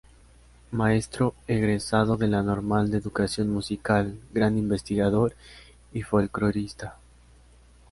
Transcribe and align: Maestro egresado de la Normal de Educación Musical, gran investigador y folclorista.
Maestro 0.71 1.35
egresado 1.45 2.17
de 2.17 2.27
la 2.27 2.41
Normal 2.41 2.89
de 2.89 2.97
Educación 2.97 3.49
Musical, 3.53 4.17
gran 4.33 4.57
investigador 4.57 5.35
y 5.93 6.01
folclorista. 6.01 6.97